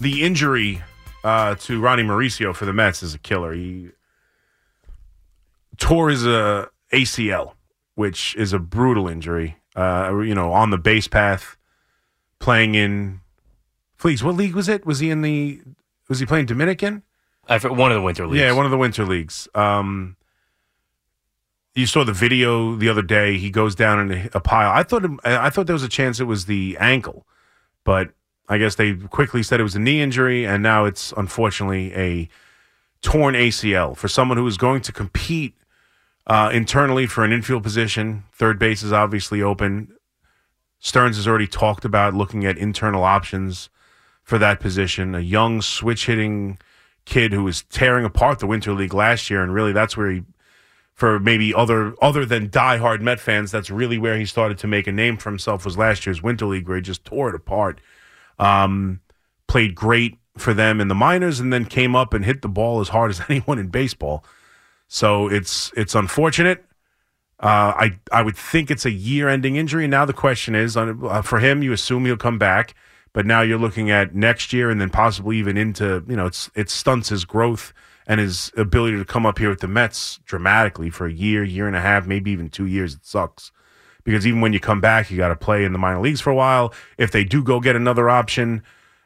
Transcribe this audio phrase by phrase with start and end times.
[0.00, 0.82] the injury
[1.24, 3.52] uh, to Ronny Mauricio for the Mets is a killer.
[3.52, 3.90] He
[5.76, 7.54] tore his uh, ACL,
[7.94, 9.56] which is a brutal injury.
[9.74, 11.56] Uh, you know, on the base path,
[12.38, 13.20] playing in
[13.98, 14.22] Fleeks.
[14.22, 14.86] What league was it?
[14.86, 15.60] Was he in the?
[16.08, 17.02] Was he playing Dominican?
[17.48, 18.40] I one of the winter leagues.
[18.40, 19.48] Yeah, one of the winter leagues.
[19.54, 20.16] Um,
[21.74, 23.36] you saw the video the other day.
[23.36, 24.72] He goes down in a pile.
[24.72, 27.26] I thought I thought there was a chance it was the ankle,
[27.84, 28.12] but
[28.48, 32.28] I guess they quickly said it was a knee injury, and now it's unfortunately a
[33.02, 35.54] torn ACL for someone who is going to compete
[36.26, 38.24] uh, internally for an infield position.
[38.32, 39.92] Third base is obviously open.
[40.78, 43.70] Stearns has already talked about looking at internal options
[44.22, 45.14] for that position.
[45.14, 46.58] A young switch hitting
[47.04, 50.22] kid who was tearing apart the Winter League last year, and really that's where he,
[50.92, 54.86] for maybe other other than diehard Met fans, that's really where he started to make
[54.86, 57.80] a name for himself was last year's Winter League, where he just tore it apart.
[58.38, 59.00] Um,
[59.46, 62.80] played great for them in the minors, and then came up and hit the ball
[62.80, 64.24] as hard as anyone in baseball.
[64.88, 66.64] So it's it's unfortunate.
[67.38, 69.84] Uh, I I would think it's a year-ending injury.
[69.84, 72.74] And now the question is, uh, for him, you assume he'll come back,
[73.12, 76.50] but now you're looking at next year and then possibly even into you know it's
[76.54, 77.72] it stunts his growth
[78.06, 81.66] and his ability to come up here with the Mets dramatically for a year, year
[81.66, 82.94] and a half, maybe even two years.
[82.94, 83.50] It sucks
[84.06, 86.30] because even when you come back, you got to play in the minor leagues for
[86.30, 86.72] a while.
[86.96, 88.62] If they do go get another option,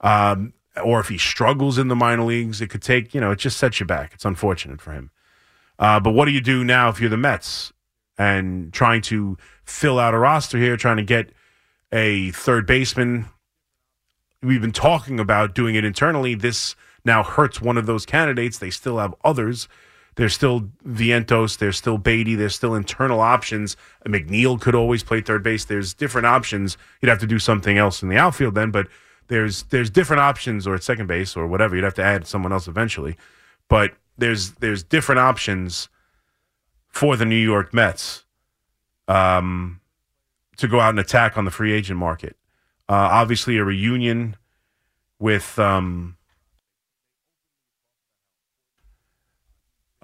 [0.00, 3.40] um, or if he struggles in the minor leagues, it could take you know it
[3.40, 4.12] just sets you back.
[4.14, 5.10] It's unfortunate for him.
[5.80, 7.72] Uh, but what do you do now if you're the Mets
[8.16, 11.32] and trying to fill out a roster here, trying to get
[11.90, 13.26] a third baseman?
[14.42, 16.36] We've been talking about doing it internally.
[16.36, 18.58] This now hurts one of those candidates.
[18.58, 19.66] They still have others.
[20.16, 21.58] There's still Vientos.
[21.58, 22.34] There's still Baty.
[22.34, 23.76] There's still internal options.
[24.06, 25.64] McNeil could always play third base.
[25.64, 26.76] There's different options.
[27.00, 28.86] You'd have to do something else in the outfield then, but
[29.28, 31.74] there's there's different options or at second base or whatever.
[31.74, 33.16] You'd have to add someone else eventually.
[33.68, 35.88] But there's there's different options
[36.88, 38.24] for the New York Mets
[39.08, 39.80] um,
[40.58, 42.36] to go out and attack on the free agent market.
[42.88, 44.36] Uh, obviously, a reunion
[45.18, 46.16] with um,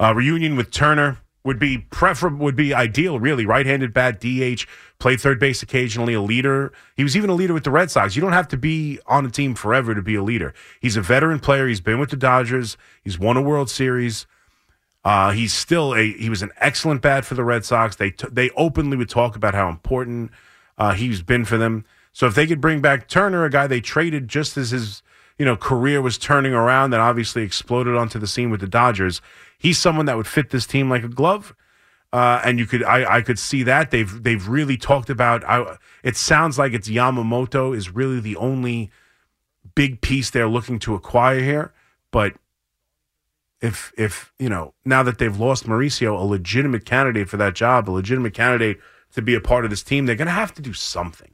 [0.09, 3.47] reunion with Turner would be preferable, would be ideal, really.
[3.47, 4.67] Right-handed bat, DH,
[4.99, 6.73] played third base occasionally, a leader.
[6.97, 8.15] He was even a leader with the Red Sox.
[8.15, 10.53] You don't have to be on a team forever to be a leader.
[10.81, 11.67] He's a veteran player.
[11.67, 12.77] He's been with the Dodgers.
[13.03, 14.27] He's won a World Series.
[15.03, 17.97] Uh, he's still a he was an excellent bat for the Red Sox.
[17.97, 20.31] They t- they openly would talk about how important
[20.77, 21.87] uh, he's been for them.
[22.13, 25.03] So if they could bring back Turner, a guy they traded just as his
[25.41, 29.21] you know career was turning around, that obviously exploded onto the scene with the Dodgers
[29.61, 31.55] he's someone that would fit this team like a glove.
[32.13, 35.45] Uh, and you could, I, I could see that they've they've really talked about.
[35.45, 38.91] I, it sounds like it's Yamamoto is really the only
[39.77, 41.73] big piece they're looking to acquire here.
[42.11, 42.35] But
[43.61, 47.89] if if you know now that they've lost Mauricio, a legitimate candidate for that job,
[47.89, 48.81] a legitimate candidate
[49.13, 51.31] to be a part of this team, they're going to have to do something.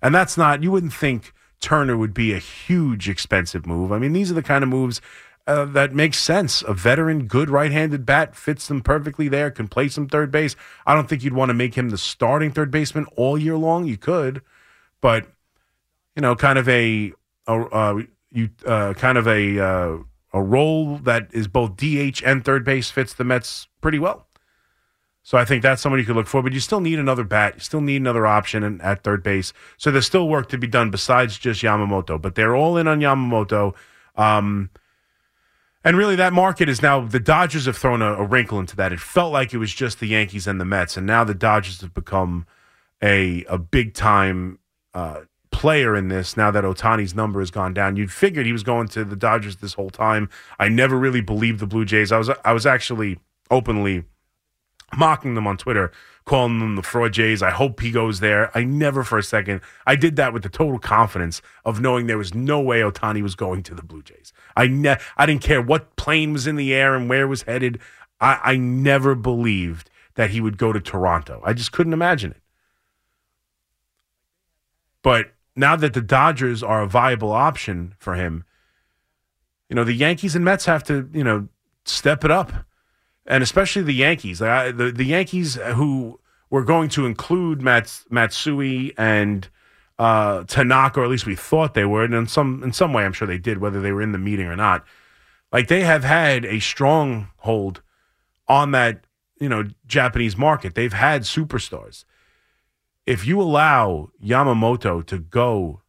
[0.00, 1.33] And that's not you wouldn't think
[1.64, 3.90] Turner would be a huge expensive move.
[3.90, 5.00] I mean, these are the kind of moves
[5.46, 6.60] uh, that makes sense.
[6.60, 9.50] A veteran, good right-handed bat fits them perfectly there.
[9.50, 10.56] Can play some third base.
[10.86, 13.86] I don't think you'd want to make him the starting third baseman all year long.
[13.86, 14.42] You could,
[15.00, 15.26] but
[16.14, 17.14] you know, kind of a,
[17.46, 19.96] a uh, you uh, kind of a uh,
[20.34, 24.26] a role that is both DH and third base fits the Mets pretty well.
[25.24, 27.54] So I think that's someone you could look for, but you still need another bat.
[27.54, 29.54] You still need another option in, at third base.
[29.78, 32.20] So there's still work to be done besides just Yamamoto.
[32.20, 33.74] But they're all in on Yamamoto.
[34.16, 34.68] Um,
[35.82, 38.92] and really, that market is now the Dodgers have thrown a, a, wrinkle into that.
[38.92, 41.80] It felt like it was just the Yankees and the Mets, and now the Dodgers
[41.80, 42.46] have become
[43.02, 44.58] a a big time
[44.92, 45.20] uh,
[45.50, 46.36] player in this.
[46.36, 49.56] Now that Ohtani's number has gone down, you'd figured he was going to the Dodgers
[49.56, 50.28] this whole time.
[50.58, 52.12] I never really believed the Blue Jays.
[52.12, 53.18] I was I was actually
[53.50, 54.04] openly
[54.96, 55.92] mocking them on Twitter
[56.24, 57.42] calling them the fraud Jays.
[57.42, 58.56] I hope he goes there.
[58.56, 59.60] I never for a second.
[59.86, 63.34] I did that with the total confidence of knowing there was no way Ohtani was
[63.34, 64.32] going to the Blue Jays.
[64.56, 67.78] I ne- I didn't care what plane was in the air and where was headed.
[68.20, 71.42] I, I never believed that he would go to Toronto.
[71.44, 72.40] I just couldn't imagine it.
[75.02, 78.44] But now that the Dodgers are a viable option for him,
[79.68, 81.48] you know, the Yankees and Mets have to, you know,
[81.84, 82.52] step it up
[83.26, 84.40] and especially the Yankees.
[84.40, 89.48] Uh, the the Yankees who were going to include Mats, Matsui and
[89.98, 93.04] uh, Tanaka, or at least we thought they were, and in some in some way,
[93.04, 94.84] I'm sure they did, whether they were in the meeting or not.
[95.52, 97.82] Like they have had a strong hold
[98.48, 99.04] on that
[99.40, 100.74] you know Japanese market.
[100.74, 102.04] They've had superstars.
[103.06, 105.82] If you allow Yamamoto to go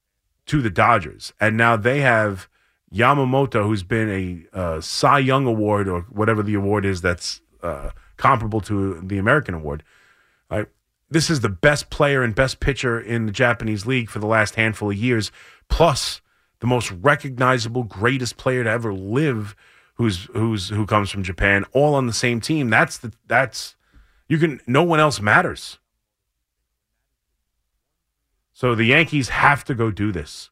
[0.48, 2.48] to the Dodgers, and now they have
[2.96, 7.90] Yamamoto, who's been a uh, Cy Young Award or whatever the award is that's uh,
[8.16, 9.84] comparable to the American award.
[10.50, 10.68] Right?
[11.10, 14.56] This is the best player and best pitcher in the Japanese league for the last
[14.56, 15.32] handful of years,
[15.68, 16.22] plus
[16.62, 19.56] the most recognizable, greatest player to ever live,
[19.96, 22.70] who's who's who comes from Japan, all on the same team.
[22.70, 23.76] That's the that's
[24.30, 25.80] you can no one else matters.
[28.54, 30.50] So the Yankees have to go do this.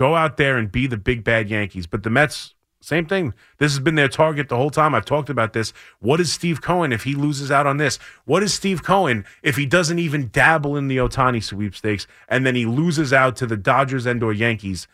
[0.00, 1.86] Go out there and be the big bad Yankees.
[1.86, 3.34] But the Mets, same thing.
[3.58, 4.94] This has been their target the whole time.
[4.94, 5.74] I've talked about this.
[5.98, 7.98] What is Steve Cohen if he loses out on this?
[8.24, 12.54] What is Steve Cohen if he doesn't even dabble in the Ohtani sweepstakes and then
[12.54, 14.88] he loses out to the Dodgers and or Yankees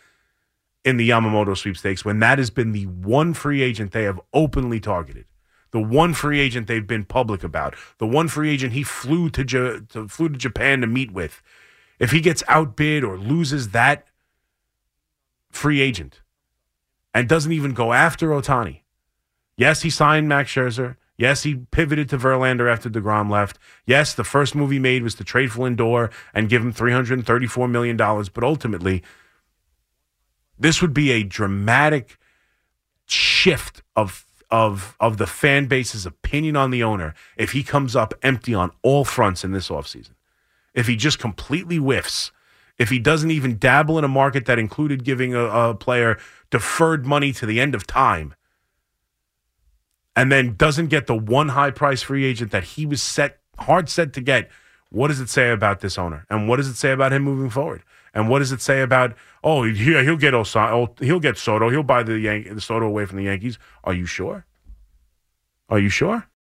[0.85, 4.81] in the Yamamoto sweepstakes when that has been the one free agent they have openly
[4.81, 5.27] targeted?
[5.71, 9.45] The one free agent they've been public about, the one free agent he flew to,
[9.45, 11.43] to flew to Japan to meet with,
[12.01, 14.05] if he gets outbid or loses that
[15.57, 16.21] free agent
[17.13, 18.83] and doesn't even go after Ohtani.
[19.57, 20.97] yes, he signed Max Scherzer.
[21.19, 23.59] Yes, he pivoted to Verlander after DeGrom left.
[23.87, 27.71] Yes, the first move he made was to trade for Lindor and give him $334
[27.71, 27.97] million.
[27.97, 29.03] But ultimately,
[30.59, 32.19] this would be a dramatic
[33.07, 38.15] shift of of of the fan base's opinion on the owner if he comes up
[38.23, 40.17] empty on all fronts in this offseason
[40.77, 42.31] if he just completely whiffs,
[42.79, 46.19] if he doesn't even dabble in a market that included giving a, a player
[46.51, 48.35] deferred money to the end of time,
[50.15, 53.89] and then doesn't get the one high price free agent that he was set hard
[53.89, 54.51] set to get,
[54.91, 56.27] what does it say about this owner?
[56.31, 57.83] And what does it say about him moving forward?
[58.15, 59.15] And what does it say about
[59.45, 62.87] oh yeah he'll get Osa- oh, he'll get Soto he'll buy the Yan- the Soto
[62.87, 63.59] away from the Yankees?
[63.85, 64.47] Are you sure?
[65.69, 66.27] Are you sure?